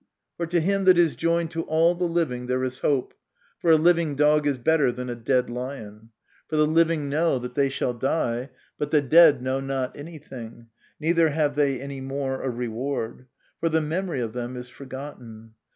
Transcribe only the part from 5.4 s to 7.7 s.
lion. For the living know that they